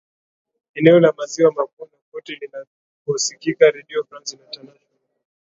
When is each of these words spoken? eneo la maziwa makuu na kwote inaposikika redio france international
eneo 0.73 0.99
la 0.99 1.13
maziwa 1.17 1.51
makuu 1.51 1.85
na 1.85 1.97
kwote 2.11 2.39
inaposikika 3.05 3.71
redio 3.71 4.03
france 4.03 4.35
international 4.35 4.87